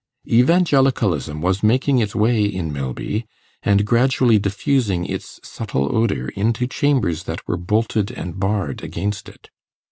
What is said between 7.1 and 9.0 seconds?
that were bolted and barred